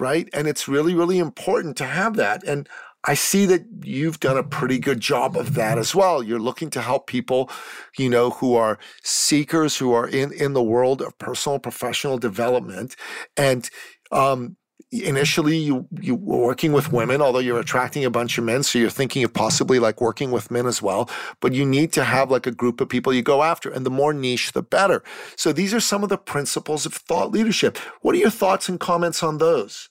[0.03, 0.27] right?
[0.33, 2.43] And it's really, really important to have that.
[2.43, 2.67] And
[3.05, 6.21] I see that you've done a pretty good job of that as well.
[6.21, 7.49] You're looking to help people,
[7.97, 12.97] you know, who are seekers, who are in in the world of personal professional development,
[13.37, 13.69] and
[14.11, 14.57] um,
[15.01, 18.77] initially you you were working with women although you're attracting a bunch of men so
[18.77, 22.29] you're thinking of possibly like working with men as well but you need to have
[22.29, 25.01] like a group of people you go after and the more niche the better
[25.35, 28.79] so these are some of the principles of thought leadership what are your thoughts and
[28.79, 29.89] comments on those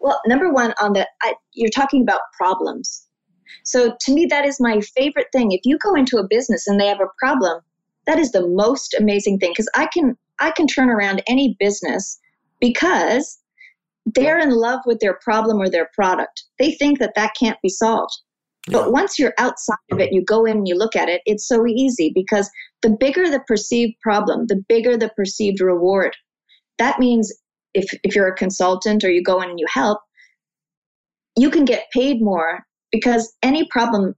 [0.00, 3.06] well number one on the I, you're talking about problems
[3.64, 6.80] so to me that is my favorite thing if you go into a business and
[6.80, 7.60] they have a problem
[8.06, 12.18] that is the most amazing thing because i can i can turn around any business
[12.60, 13.38] because
[14.14, 16.44] they're in love with their problem or their product.
[16.58, 18.16] They think that that can't be solved.
[18.68, 18.78] Yeah.
[18.78, 21.46] But once you're outside of it, you go in and you look at it, it's
[21.46, 22.48] so easy because
[22.82, 26.16] the bigger the perceived problem, the bigger the perceived reward.
[26.78, 27.32] That means
[27.76, 30.00] if, if you're a consultant or you go in and you help,
[31.36, 34.14] you can get paid more because any problem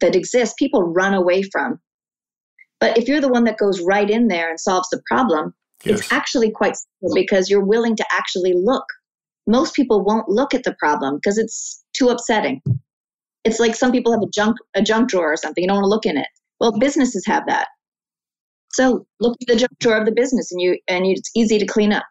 [0.00, 1.80] that exists, people run away from.
[2.80, 6.00] But if you're the one that goes right in there and solves the problem, yes.
[6.00, 8.84] it's actually quite simple because you're willing to actually look
[9.48, 12.62] most people won't look at the problem because it's too upsetting.
[13.44, 15.64] It's like some people have a junk a junk drawer or something.
[15.64, 16.28] You don't want to look in it.
[16.60, 17.68] Well, businesses have that.
[18.72, 21.58] So look at the junk drawer of the business, and you and you, it's easy
[21.58, 22.04] to clean up.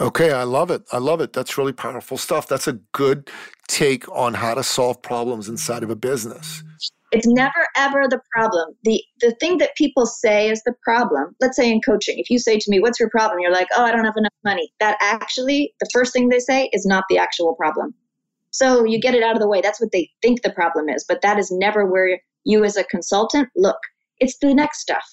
[0.00, 0.82] Okay, I love it.
[0.92, 1.32] I love it.
[1.32, 2.46] That's really powerful stuff.
[2.46, 3.30] That's a good
[3.66, 6.62] take on how to solve problems inside of a business.
[7.10, 8.76] It's never ever the problem.
[8.84, 11.34] The the thing that people say is the problem.
[11.40, 13.84] Let's say in coaching, if you say to me, "What's your problem?" You're like, "Oh,
[13.84, 17.18] I don't have enough money." That actually, the first thing they say is not the
[17.18, 17.94] actual problem.
[18.50, 19.60] So you get it out of the way.
[19.60, 22.84] That's what they think the problem is, but that is never where you as a
[22.84, 23.78] consultant look.
[24.20, 25.04] It's the next stuff.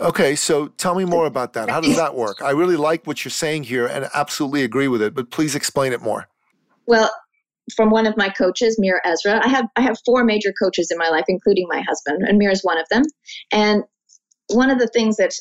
[0.00, 1.68] Okay, so tell me more about that.
[1.70, 2.40] How does that work?
[2.42, 5.92] I really like what you're saying here and absolutely agree with it, but please explain
[5.92, 6.28] it more.
[6.86, 7.10] Well,
[7.74, 9.44] from one of my coaches, Mir Ezra.
[9.44, 12.50] I have I have four major coaches in my life, including my husband, and Mir
[12.50, 13.02] is one of them.
[13.52, 13.84] And
[14.48, 15.32] one of the things that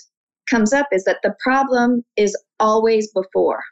[0.49, 3.63] comes up is that the problem is always before.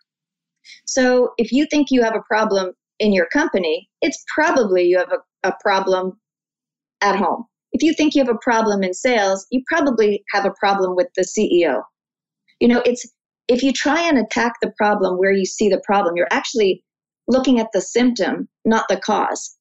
[0.85, 5.11] So if you think you have a problem in your company, it's probably you have
[5.11, 6.19] a, a problem
[7.01, 7.45] at home.
[7.75, 11.07] If you think you have a problem in sales, you probably have a problem with
[11.17, 11.81] the CEO.
[12.61, 13.05] You know, it's
[13.49, 16.81] if you try and attack the problem where you see the problem, you're actually
[17.27, 19.57] looking at the symptom, not the cause.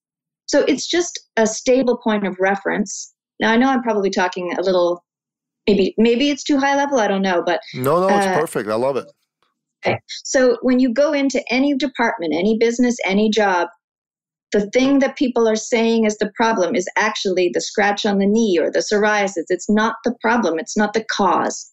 [0.46, 3.12] So it's just a stable point of reference.
[3.40, 5.04] Now I know I'm probably talking a little
[5.66, 8.68] maybe maybe it's too high level, I don't know, but No, no, it's uh, perfect.
[8.68, 9.10] I love it.
[9.84, 9.98] Okay.
[10.22, 13.66] So when you go into any department, any business, any job,
[14.54, 18.26] the thing that people are saying is the problem is actually the scratch on the
[18.26, 19.46] knee or the psoriasis.
[19.48, 21.72] It's not the problem, it's not the cause.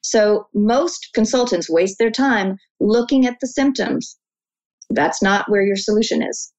[0.00, 4.18] So most consultants waste their time looking at the symptoms.
[4.88, 6.50] That's not where your solution is.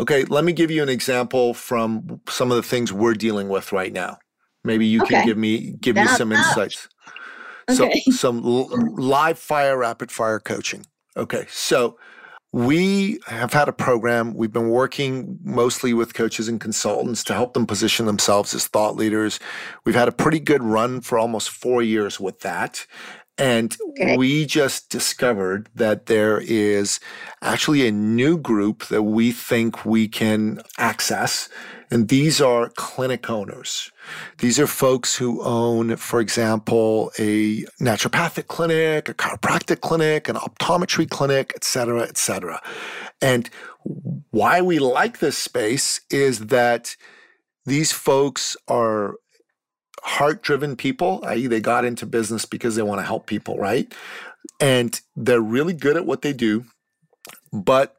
[0.00, 3.70] Okay, let me give you an example from some of the things we're dealing with
[3.70, 4.18] right now.
[4.64, 5.14] Maybe you okay.
[5.14, 6.88] can give me give me some insights.
[7.70, 8.02] Okay.
[8.06, 10.86] So some live fire rapid fire coaching.
[11.16, 11.46] Okay.
[11.48, 11.96] So
[12.54, 14.32] we have had a program.
[14.32, 18.94] We've been working mostly with coaches and consultants to help them position themselves as thought
[18.94, 19.40] leaders.
[19.84, 22.86] We've had a pretty good run for almost four years with that.
[23.36, 24.16] And okay.
[24.16, 27.00] we just discovered that there is
[27.42, 31.48] actually a new group that we think we can access.
[31.90, 33.92] And these are clinic owners.
[34.38, 41.08] These are folks who own, for example, a naturopathic clinic, a chiropractic clinic, an optometry
[41.08, 42.60] clinic, et cetera, et cetera.
[43.20, 43.48] And
[44.30, 46.96] why we like this space is that
[47.66, 49.14] these folks are
[50.02, 53.92] heart driven people, i.e., they got into business because they want to help people, right?
[54.60, 56.64] And they're really good at what they do,
[57.52, 57.96] but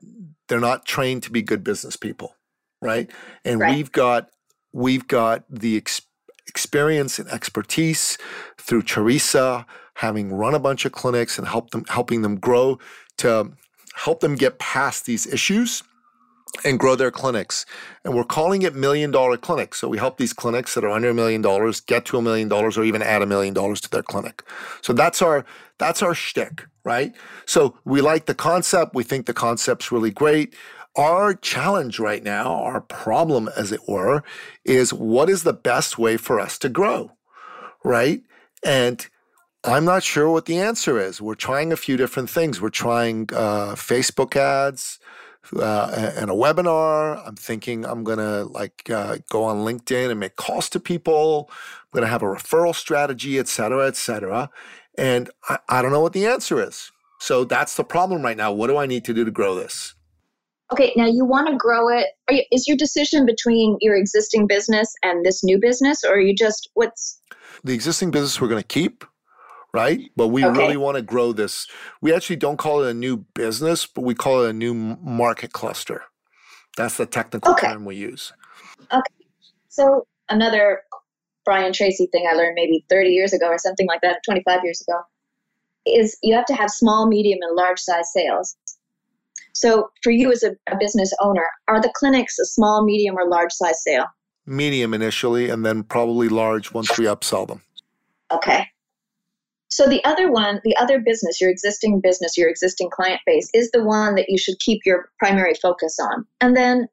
[0.47, 2.35] they're not trained to be good business people,
[2.81, 3.09] right?
[3.43, 3.75] And right.
[3.75, 4.29] we've got
[4.73, 6.01] we've got the ex-
[6.47, 8.17] experience and expertise
[8.57, 12.79] through Teresa, having run a bunch of clinics and help them helping them grow
[13.17, 13.51] to
[13.95, 15.83] help them get past these issues
[16.63, 17.65] and grow their clinics.
[18.03, 19.79] And we're calling it million dollar clinics.
[19.79, 22.47] So we help these clinics that are under a million dollars get to a million
[22.47, 24.43] dollars or even add a million dollars to their clinic.
[24.81, 25.45] So that's our
[25.77, 27.13] that's our shtick, right?
[27.45, 28.95] So we like the concept.
[28.95, 30.55] We think the concept's really great.
[30.97, 34.23] Our challenge right now, our problem, as it were,
[34.63, 37.11] is what is the best way for us to grow,
[37.83, 38.21] right?
[38.63, 39.05] And
[39.65, 41.21] I'm not sure what the answer is.
[41.21, 42.61] We're trying a few different things.
[42.61, 44.99] We're trying uh, Facebook ads
[45.53, 47.21] uh, and a webinar.
[47.27, 51.49] I'm thinking I'm to like uh, go on LinkedIn and make calls to people.
[51.51, 54.49] I'm to have a referral strategy, et cetera, et cetera.
[54.97, 56.91] And I, I don't know what the answer is.
[57.19, 58.53] So that's the problem right now.
[58.53, 59.95] What do I need to do to grow this?
[60.73, 62.07] Okay, now you want to grow it.
[62.29, 66.35] You, is your decision between your existing business and this new business, or are you
[66.35, 67.21] just what's
[67.63, 69.05] the existing business we're going to keep?
[69.75, 70.09] right?
[70.15, 70.57] But we okay.
[70.57, 71.67] really want to grow this.
[72.01, 75.51] We actually don't call it a new business, but we call it a new market
[75.51, 76.03] cluster.
[76.77, 77.67] That's the technical okay.
[77.67, 78.31] term we use.
[78.91, 79.25] Okay.
[79.67, 80.83] So another
[81.43, 84.81] Brian Tracy thing I learned maybe 30 years ago or something like that, 25 years
[84.81, 84.99] ago,
[85.85, 88.55] is you have to have small, medium, and large size sales.
[89.55, 93.27] So for you as a, a business owner, are the clinics a small, medium, or
[93.27, 94.05] large size sale?
[94.45, 97.61] Medium initially, and then probably large once we upsell them.
[98.31, 98.67] Okay.
[99.69, 103.71] So the other one, the other business, your existing business, your existing client base is
[103.71, 106.25] the one that you should keep your primary focus on.
[106.41, 106.87] And then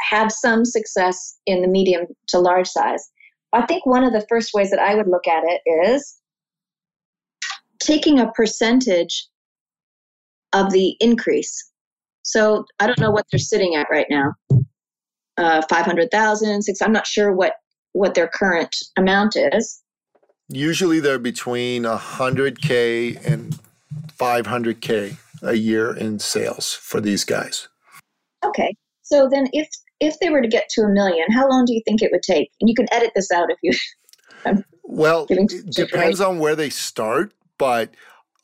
[0.00, 3.08] have some success in the medium to large size.
[3.52, 6.18] I think one of the first ways that I would look at it is
[7.78, 9.28] taking a percentage
[10.52, 11.70] of the increase.
[12.24, 14.32] So I don't know what they're sitting at right now.
[15.36, 17.54] Uh, 500,000, six, I'm not sure what,
[17.92, 19.82] what their current amount is.
[20.48, 23.58] Usually they're between 100K and
[24.18, 27.68] 500K a year in sales for these guys.
[28.44, 28.74] Okay.
[29.02, 29.68] So then if
[30.00, 32.22] if they were to get to a million, how long do you think it would
[32.22, 32.50] take?
[32.60, 33.72] And you can edit this out if you
[34.82, 37.94] Well, it depends on where they start, but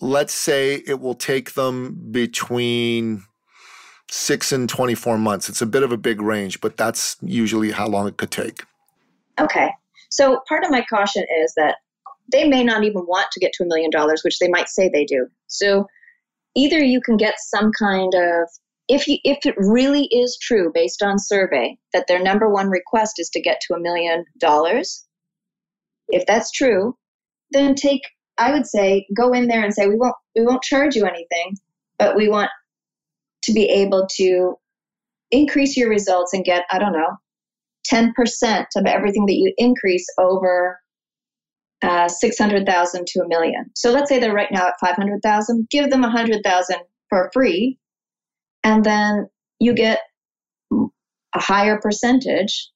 [0.01, 3.25] let's say it will take them between
[4.11, 5.49] 6 and 24 months.
[5.49, 8.65] It's a bit of a big range, but that's usually how long it could take.
[9.39, 9.71] Okay.
[10.11, 11.77] So part of my caution is that
[12.33, 14.89] they may not even want to get to a million dollars, which they might say
[14.89, 15.27] they do.
[15.47, 15.87] So
[16.57, 18.49] either you can get some kind of
[18.89, 23.15] if you if it really is true based on survey that their number one request
[23.19, 25.07] is to get to a million dollars,
[26.09, 26.97] if that's true,
[27.53, 28.03] then take
[28.39, 31.57] I would say go in there and say we won't we won't charge you anything,
[31.99, 32.51] but we want
[33.45, 34.55] to be able to
[35.31, 37.17] increase your results and get I don't know
[37.91, 40.79] 10% of everything that you increase over
[41.83, 43.65] uh, 600,000 to a million.
[43.75, 46.77] So let's say they're right now at 500,000, give them 100,000
[47.09, 47.79] for free,
[48.63, 50.01] and then you get
[50.73, 52.71] a higher percentage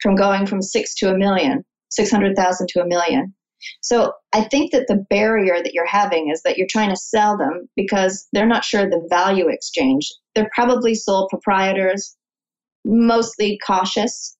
[0.00, 3.34] from going from six to a million, 600,000 to a million.
[3.80, 7.36] So I think that the barrier that you're having is that you're trying to sell
[7.36, 10.10] them because they're not sure the value exchange.
[10.34, 12.16] They're probably sole proprietors,
[12.84, 14.36] mostly cautious.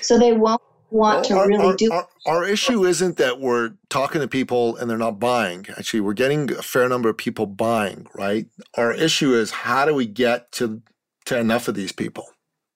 [0.00, 3.72] So they won't want well, to really our, do our, our, issue isn't that we're
[3.88, 5.66] talking to people and they're not buying.
[5.76, 8.46] Actually, we're getting a fair number of people buying, right?
[8.74, 10.82] Our issue is how do we get to
[11.26, 12.28] to enough of these people?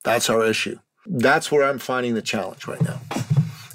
[0.04, 0.78] That's our issue.
[1.06, 3.00] That's where I'm finding the challenge right now.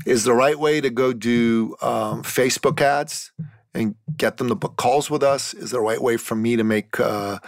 [0.06, 3.32] Is the right way to go do um, Facebook ads
[3.74, 5.54] and get them to book calls with us?
[5.54, 7.40] Is the right way for me to make uh,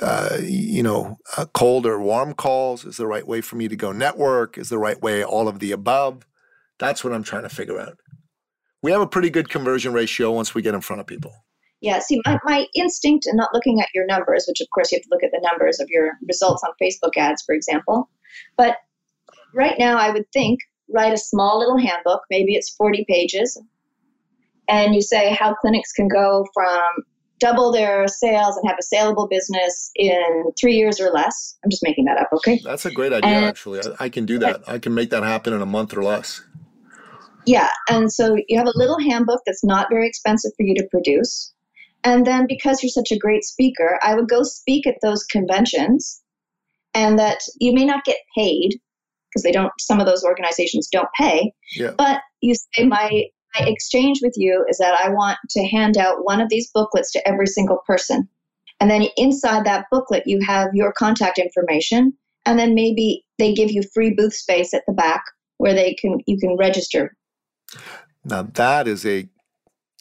[0.00, 2.84] uh, you know, uh, cold or warm calls?
[2.84, 4.58] Is the right way for me to go network?
[4.58, 6.26] Is the right way all of the above?
[6.78, 7.98] That's what I'm trying to figure out.
[8.82, 11.32] We have a pretty good conversion ratio once we get in front of people.
[11.80, 14.98] Yeah, see, my, my instinct and not looking at your numbers, which of course you
[14.98, 18.08] have to look at the numbers of your results on Facebook ads, for example.
[18.56, 18.76] But
[19.54, 20.60] right now, I would think
[20.92, 23.60] write a small little handbook, maybe it's 40 pages,
[24.68, 27.04] and you say how clinics can go from
[27.40, 31.56] double their sales and have a saleable business in three years or less.
[31.64, 32.60] I'm just making that up, okay?
[32.64, 33.80] That's a great idea, and, actually.
[33.80, 34.62] I, I, can do that.
[34.68, 36.42] I can make that happen in a month or less.
[37.46, 40.86] Yeah, and so you have a little handbook that's not very expensive for you to
[40.90, 41.52] produce.
[42.04, 46.20] And then because you're such a great speaker, I would go speak at those conventions
[46.94, 48.80] and that you may not get paid
[49.38, 51.52] because they don't some of those organizations don't pay.
[51.76, 51.92] Yeah.
[51.96, 53.24] But you say my
[53.54, 57.10] my exchange with you is that I want to hand out one of these booklets
[57.12, 58.28] to every single person.
[58.80, 62.12] And then inside that booklet, you have your contact information.
[62.46, 65.22] And then maybe they give you free booth space at the back
[65.56, 67.16] where they can you can register.
[68.24, 69.28] Now that is a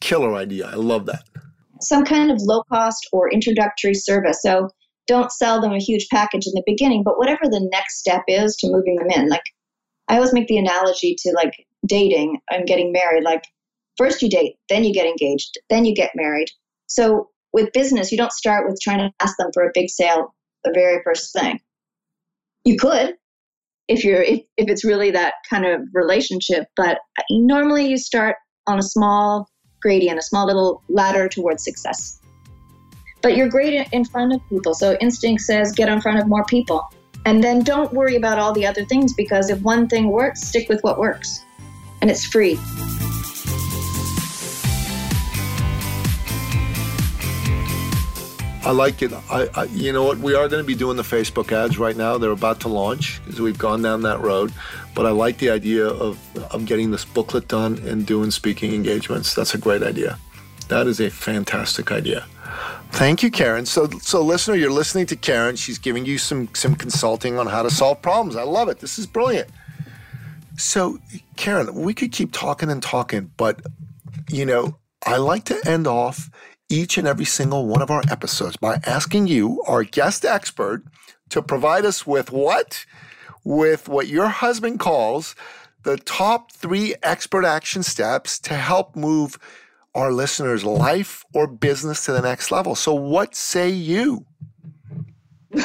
[0.01, 0.67] killer idea.
[0.67, 1.23] I love that.
[1.79, 4.41] Some kind of low cost or introductory service.
[4.41, 4.69] So
[5.07, 8.55] don't sell them a huge package in the beginning, but whatever the next step is
[8.57, 9.29] to moving them in.
[9.29, 9.43] Like
[10.07, 11.53] I always make the analogy to like
[11.85, 13.23] dating and getting married.
[13.23, 13.43] Like
[13.97, 16.49] first you date, then you get engaged, then you get married.
[16.87, 20.33] So with business, you don't start with trying to ask them for a big sale
[20.63, 21.59] the very first thing.
[22.65, 23.15] You could
[23.87, 28.35] if you're if, if it's really that kind of relationship, but normally you start
[28.67, 29.49] on a small
[29.81, 32.19] gradient, a small little ladder towards success.
[33.27, 34.73] But you're great in front of people.
[34.73, 36.89] So instinct says get in front of more people.
[37.25, 40.69] And then don't worry about all the other things because if one thing works, stick
[40.69, 41.43] with what works
[41.99, 42.57] and it's free.
[48.63, 49.11] I like it.
[49.29, 50.19] I, I, you know what?
[50.19, 52.17] We are going to be doing the Facebook ads right now.
[52.17, 54.53] They're about to launch because we've gone down that road.
[54.95, 56.17] But I like the idea of,
[56.53, 59.35] of getting this booklet done and doing speaking engagements.
[59.35, 60.17] That's a great idea.
[60.69, 62.25] That is a fantastic idea.
[62.91, 63.67] Thank you, Karyn.
[63.67, 65.57] So, so listener, you're listening to Karyn.
[65.57, 68.35] She's giving you some some consulting on how to solve problems.
[68.35, 68.79] I love it.
[68.79, 69.49] This is brilliant.
[70.57, 70.99] So,
[71.35, 73.61] Karyn, we could keep talking and talking, but
[74.29, 76.29] you know, I like to end off
[76.69, 80.83] each and every single one of our episodes by asking you, our guest expert,
[81.29, 82.85] to provide us with what?
[83.43, 85.35] With what your husband calls
[85.87, 89.39] the top three expert action steps to help move
[89.97, 92.75] our listeners' life or business to the next level.
[92.75, 94.25] So, what say you?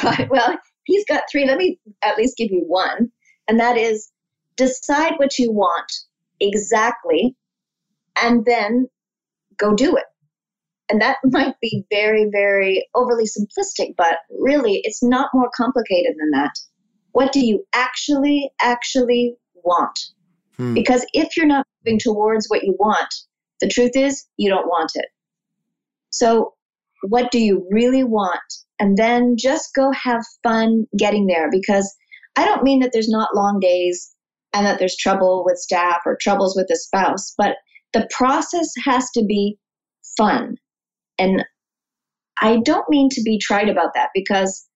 [0.03, 0.27] Right.
[0.29, 1.45] Well, he's got three.
[1.45, 3.11] Let me at least give you one.
[3.47, 4.11] And that is
[4.55, 5.91] decide what you want
[6.39, 7.35] exactly
[8.21, 8.87] and then
[9.57, 10.05] go do it.
[10.89, 16.31] And that might be very, very overly simplistic, but really it's not more complicated than
[16.31, 16.53] that.
[17.11, 19.99] What do you actually, actually want?
[20.57, 20.73] Hmm.
[20.73, 23.13] Because if you're not moving towards what you want,
[23.63, 25.05] the truth is you don't want it.
[26.09, 26.53] So,
[27.07, 28.41] what do you really want?
[28.77, 31.95] And then just go have fun getting there because
[32.35, 34.13] I don't mean that there's not long days
[34.53, 37.55] and that there's trouble with staff or troubles with a spouse, but
[37.93, 39.57] the process has to be
[40.17, 40.57] fun.
[41.17, 41.45] And
[42.41, 44.67] I don't mean to be trite about that because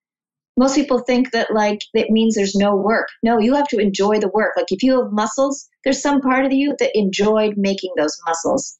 [0.58, 3.08] most people think that like it means there's no work.
[3.24, 4.54] No, you have to enjoy the work.
[4.58, 8.78] Like if you have muscles, there's some part of you that enjoyed making those muscles.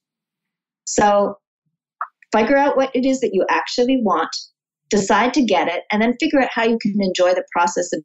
[0.84, 1.36] So
[2.34, 4.34] figure out what it is that you actually want,
[4.90, 8.02] decide to get it, and then figure out how you can enjoy the process of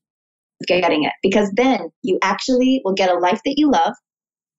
[0.67, 3.93] getting it because then you actually will get a life that you love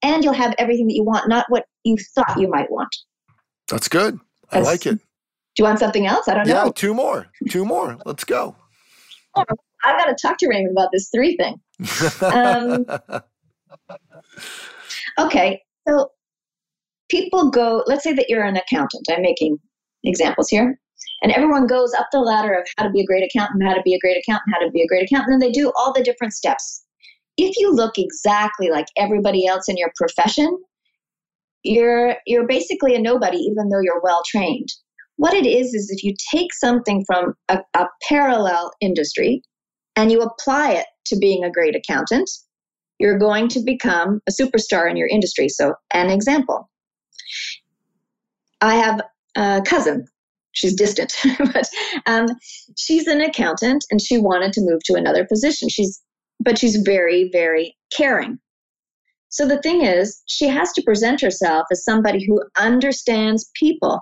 [0.03, 2.95] and you'll have everything that you want, not what you thought you might want.
[3.69, 4.19] That's good.
[4.51, 4.99] I That's, like it.
[4.99, 6.29] Do you want something else?
[6.29, 6.65] I don't yeah, know.
[6.67, 7.27] Yeah, two more.
[7.49, 7.97] Two more.
[8.05, 8.57] Let's go.
[9.37, 9.45] Oh,
[9.85, 11.61] I've got to talk to Raymond about this three thing.
[12.23, 12.87] Um,
[15.19, 16.09] okay, so
[17.11, 19.07] people go, let's say that you're an accountant.
[19.11, 19.59] I'm making
[20.05, 20.79] examples here.
[21.23, 23.83] And everyone goes up the ladder of how to be a great accountant, how to
[23.83, 25.35] be a great accountant, how to be a great accountant.
[25.35, 26.83] And they do all the different steps.
[27.37, 30.57] if you look exactly like everybody else in your profession,
[31.65, 34.69] you're you're basically a nobody even though you're well trained.
[35.17, 39.43] What it is is if you take something from a, a parallel industry
[39.97, 42.29] and you apply it to being a great accountant,
[42.99, 45.49] you're going to become a superstar in your industry.
[45.49, 46.69] So, an example
[48.61, 49.01] I have
[49.37, 50.07] a cousin.
[50.53, 51.69] She's distant, but
[52.07, 52.27] um,
[52.79, 55.69] she's an accountant and she wanted to move to another position.
[55.69, 56.01] She's,
[56.41, 58.39] but she's very, very caring.
[59.29, 64.01] So the thing is, she has to present herself as somebody who understands people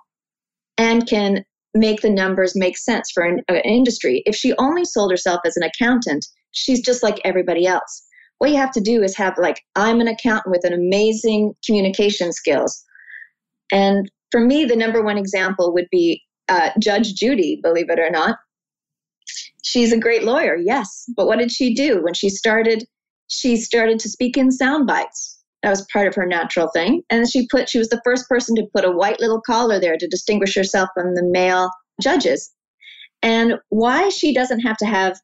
[0.82, 4.22] and can make the numbers make sense for an, an industry.
[4.26, 8.04] If she only sold herself as an accountant, she's just like everybody else.
[8.38, 12.32] What you have to do is have like I'm an accountant with an amazing communication
[12.32, 12.82] skills.
[13.70, 18.10] And for me, the number one example would be uh, Judge Judy, believe it or
[18.10, 18.36] not.
[19.62, 22.84] She's a great lawyer, yes, but what did she do when she started?
[23.28, 25.41] She started to speak in sound bites.
[25.62, 27.02] That was part of her natural thing.
[27.10, 29.96] And she put she was the first person to put a white little collar there
[29.96, 32.50] to distinguish herself from the male judges.
[33.22, 35.18] And why she doesn't have to have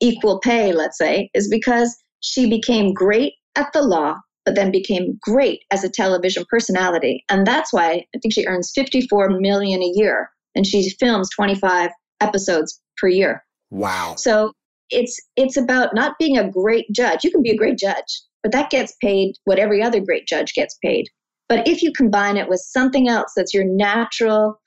[0.00, 5.18] equal pay, let's say, is because she became great at the law, but then became
[5.22, 7.24] great as a television personality.
[7.28, 11.90] And that's why I think she earns 54 million a year and she films 25
[12.20, 13.44] episodes per year.
[13.70, 14.14] Wow.
[14.16, 14.52] So
[14.90, 17.24] it's it's about not being a great judge.
[17.24, 20.54] You can be a great judge, but that gets paid what every other great judge
[20.54, 21.06] gets paid.
[21.48, 24.60] But if you combine it with something else that's your natural,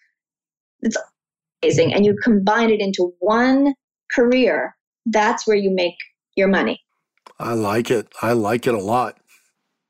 [0.81, 0.97] it's
[1.63, 3.73] amazing, and you combine it into one
[4.13, 5.95] career, that's where you make
[6.35, 6.81] your money.
[7.39, 8.07] I like it.
[8.21, 9.17] I like it a lot.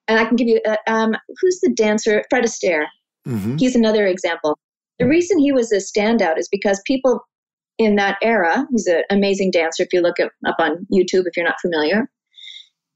[0.07, 2.23] And I can give you, uh, um, who's the dancer?
[2.29, 2.85] Fred Astaire.
[3.27, 3.57] Mm-hmm.
[3.57, 4.57] He's another example.
[4.99, 7.21] The reason he was a standout is because people
[7.77, 11.45] in that era, he's an amazing dancer if you look up on YouTube if you're
[11.45, 12.09] not familiar.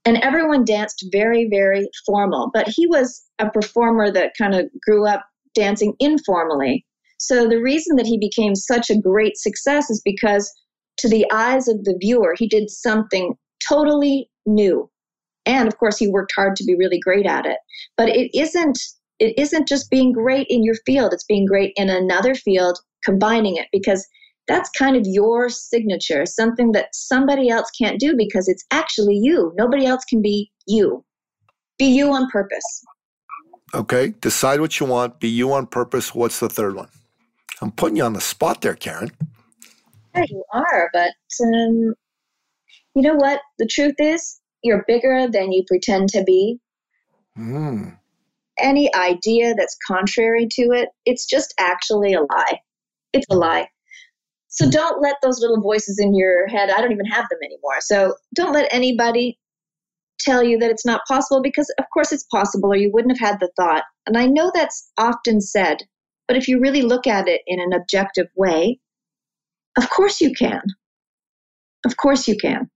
[0.06, 5.08] And everyone danced very, very formal, but he was a performer that kind of grew
[5.08, 5.26] up
[5.56, 6.86] dancing informally.
[7.18, 10.52] So the reason that he became such a great success is because
[10.98, 13.34] to the eyes of the viewer, he did something
[13.68, 14.90] totally new.
[15.46, 17.58] And of course, he worked hard to be really great at it.
[17.98, 18.78] But it isn't
[19.18, 23.56] it isn't just being great in your field, it's being great in another field, combining
[23.56, 24.06] it because
[24.48, 29.54] that's kind of your signature, something that somebody else can't do because it's actually you.
[29.58, 31.04] Nobody else can be you.
[31.78, 32.86] Be you on purpose.
[33.74, 36.14] Okay, decide what you want, be you on purpose.
[36.14, 36.88] What's the third one?
[37.62, 39.12] I'm putting you on the spot there, Karyn.
[40.16, 41.12] Yeah, you are, but
[41.44, 41.94] um,
[42.94, 43.42] you know what?
[43.60, 46.60] The truth is, you're bigger than you pretend to be.
[47.38, 47.98] Mm.
[48.58, 52.60] Any idea that's contrary to it, it's just actually a lie.
[53.12, 53.68] It's a lie.
[54.56, 57.82] So don't let those little voices in your head, I don't even have them anymore.
[57.82, 59.38] So don't let anybody
[60.20, 63.32] tell you that it's not possible because, of course, it's possible or you wouldn't have
[63.32, 63.84] had the thought.
[64.08, 65.80] And I know that's often said,
[66.30, 68.80] but if you really look at it in an objective way,
[69.78, 70.62] of course you can.
[71.86, 72.70] Of course you can.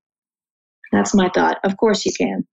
[0.92, 1.60] That's my thought.
[1.64, 2.46] Of course you can.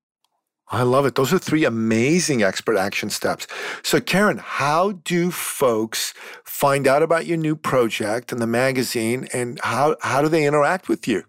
[0.68, 1.14] I love it.
[1.14, 3.46] Those are three amazing expert action steps.
[3.82, 6.12] So, Karyn, how do folks
[6.44, 10.88] find out about your new project and the magazine, and how, how do they interact
[10.88, 11.22] with you?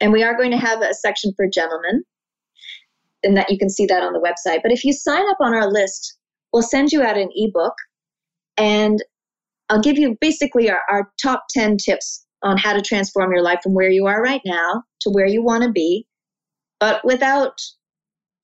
[0.00, 2.02] and we are going to have a section for gentlemen,
[3.22, 4.60] and that you can see that on the website.
[4.62, 6.16] But if you sign up on our list
[6.54, 7.74] We'll send you out an ebook
[8.56, 9.02] and
[9.74, 13.58] I'll give you basically our, our top 10 tips on how to transform your life
[13.60, 16.06] from where you are right now to where you want to be,
[16.78, 17.60] but without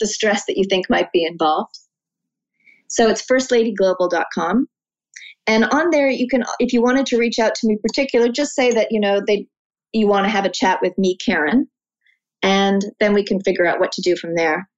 [0.00, 1.78] the stress that you think might be involved.
[2.88, 4.66] So it's firstladyglobal.com.
[5.46, 8.56] And on there, you can, if you wanted to reach out to me particular, just
[8.56, 9.46] say that, you know, they,
[9.92, 11.66] you want to have a chat with me, Karyn,
[12.42, 14.68] and then we can figure out what to do from there.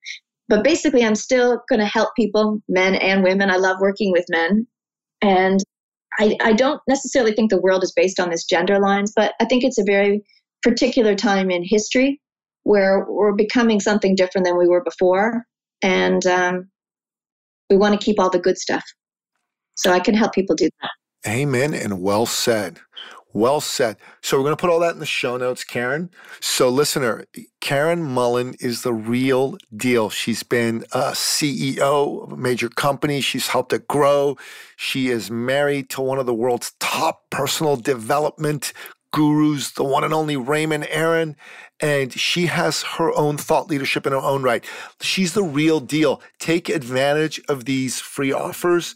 [0.50, 3.48] But basically, I'm still going to help people, men and women.
[3.48, 4.66] I love working with men.
[5.22, 5.62] And
[6.18, 9.44] I, I don't necessarily think the world is based on this gender lines, but I
[9.44, 10.22] think it's a very
[10.62, 12.20] particular time in history
[12.64, 15.44] where we're becoming something different than we were before.
[15.82, 16.70] And um,
[17.70, 18.84] we want to keep all the good stuff.
[19.76, 20.90] So I can help people do that.
[21.30, 22.80] Amen and well said.
[23.32, 23.96] Well said.
[24.20, 26.10] So we're going to put all that in the show notes, Karyn.
[26.40, 27.24] So, listener,
[27.60, 30.10] Karyn Mullen is the real deal.
[30.10, 33.20] She's been a CEO of a major company.
[33.20, 34.36] She's helped it grow.
[34.76, 38.72] She is married to one of the world's top personal development
[39.12, 41.36] gurus, the one and only Raymond Aaron.
[41.80, 44.64] And she has her own thought leadership in her own right.
[45.00, 46.22] She's the real deal.
[46.38, 48.94] Take advantage of these free offers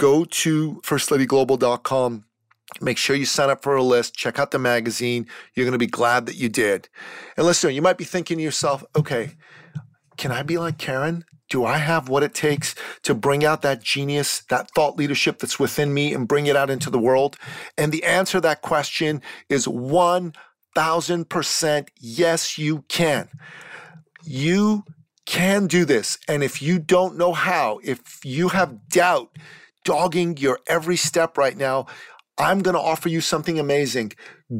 [0.00, 2.24] go to firstladyglobal.com.
[2.80, 4.14] Make sure you sign up for a list.
[4.14, 5.26] Check out the magazine.
[5.54, 6.88] You're going to be glad that you did.
[7.36, 9.32] And listen, you might be thinking to yourself, okay,
[10.16, 11.22] can I be like Karyn?
[11.48, 15.58] Do I have what it takes to bring out that genius, that thought leadership that's
[15.58, 17.36] within me and bring it out into the world?
[17.76, 23.28] And the answer to that question is 1000% yes, you can.
[24.22, 24.84] You
[25.26, 26.18] can do this.
[26.28, 29.30] And if you don't know how, if you have doubt
[29.84, 31.86] dogging your every step right now,
[32.40, 34.12] I'm going to offer you something amazing.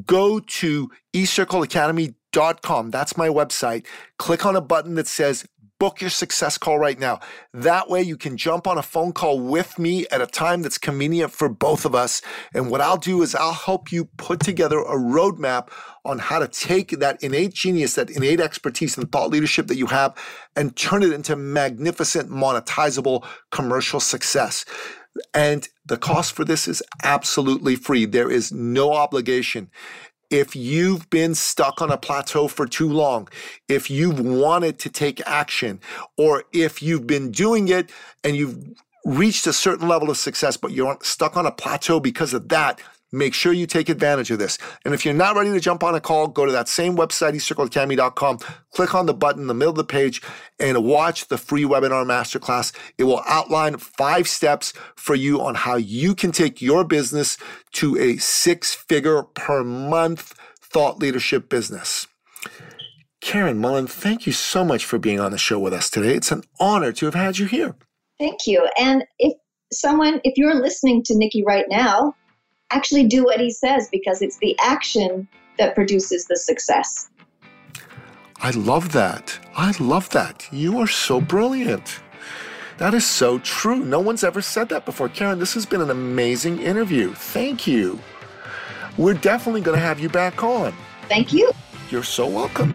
[0.04, 2.90] Go to eCircleacademy.com.
[2.90, 3.86] That's my website.
[4.18, 5.46] Click on a button that says
[5.80, 7.18] book your success call right now.
[7.54, 10.76] That way you can jump on a phone call with me at a time that's
[10.76, 12.20] convenient for both of us.
[12.54, 15.70] And what I'll do is I'll help you put together a roadmap
[16.04, 19.86] on how to take that innate genius, that innate expertise and thought leadership that you
[19.86, 20.14] have
[20.54, 24.66] and turn it into magnificent monetizable commercial success.
[25.34, 28.06] And the cost for this is absolutely free.
[28.06, 29.70] There is no obligation
[30.30, 33.28] if you've been stuck on a plateau for too long,
[33.68, 35.80] if you've wanted to take action,
[36.16, 37.90] or if you've been doing it
[38.22, 38.56] and you've
[39.04, 42.80] reached a certain level of success, but you're stuck on a plateau because of that,
[43.12, 44.56] Make sure you take advantage of this.
[44.84, 47.34] And if you're not ready to jump on a call, go to that same website,
[47.34, 48.38] eCircleacademy.com,
[48.72, 50.22] click on the button in the middle of the page,
[50.58, 52.72] and watch the free webinar masterclass.
[52.98, 57.36] It will outline five steps for you on how you can take your business
[57.72, 62.06] to a six figure per month thought leadership business.
[63.20, 66.14] Karyn Mullen, thank you so much for being on the show with us today.
[66.14, 67.76] It's an honor to have had you here.
[68.18, 68.68] Thank you.
[68.78, 69.34] And if
[69.72, 72.14] someone, if you're listening to Nicky right now,
[72.70, 75.26] actually do what he says because it's the action
[75.58, 77.10] that produces the success.
[78.42, 79.38] I love that.
[79.56, 80.46] I love that.
[80.50, 82.00] You are so brilliant.
[82.78, 83.84] That is so true.
[83.84, 85.10] No one's ever said that before.
[85.10, 87.12] Karyn, this has been an amazing interview.
[87.12, 88.00] Thank you.
[88.96, 90.72] We're definitely going to have you back on.
[91.08, 91.52] Thank you.
[91.90, 92.74] You're so welcome.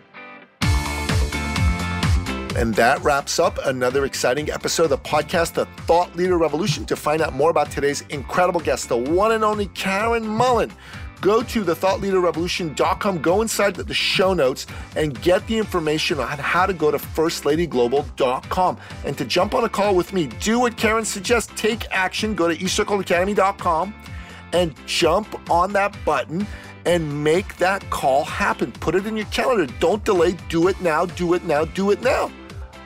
[2.56, 6.86] And that wraps up another exciting episode of the podcast, The Thought Leader Revolution.
[6.86, 10.72] To find out more about today's incredible guest, the one and only Karyn Mullen,
[11.20, 16.74] go to thethoughtleaderrevolution.com, go inside the show notes, and get the information on how to
[16.74, 18.78] go to firstladyglobal.com.
[19.04, 22.48] And to jump on a call with me, do what Karyn suggests take action, go
[22.48, 23.94] to eCircleacademy.com
[24.54, 26.48] and jump on that button
[26.86, 28.72] and make that call happen.
[28.72, 29.72] Put it in your calendar.
[29.80, 30.38] Don't delay.
[30.50, 31.06] Do it now.
[31.06, 31.66] Do it now.
[31.66, 32.32] Do it now.